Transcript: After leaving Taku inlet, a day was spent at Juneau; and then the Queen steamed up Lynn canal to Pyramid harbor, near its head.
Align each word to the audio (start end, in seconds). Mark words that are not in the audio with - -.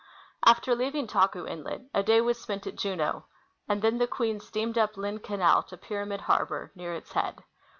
After 0.43 0.73
leaving 0.73 1.05
Taku 1.05 1.45
inlet, 1.45 1.81
a 1.93 2.01
day 2.01 2.21
was 2.21 2.41
spent 2.41 2.65
at 2.65 2.75
Juneau; 2.75 3.25
and 3.69 3.83
then 3.83 3.99
the 3.99 4.07
Queen 4.07 4.39
steamed 4.39 4.75
up 4.75 4.97
Lynn 4.97 5.19
canal 5.19 5.61
to 5.69 5.77
Pyramid 5.77 6.21
harbor, 6.21 6.71
near 6.73 6.95
its 6.95 7.11
head. 7.11 7.43